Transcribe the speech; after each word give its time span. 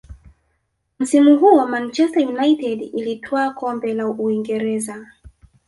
msimu 0.99 1.37
huo 1.37 1.67
manchester 1.67 2.27
united 2.27 2.81
ilitwaa 2.81 3.49
kombe 3.53 3.93
la 3.93 4.07
uingereza 4.07 5.07